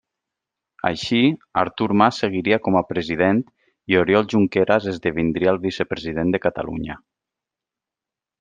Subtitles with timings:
[0.87, 1.19] Així,
[1.63, 3.43] Artur Mas seguiria com a president,
[3.93, 7.01] i Oriol Junqueras esdevindria el vicepresident de Catalunya.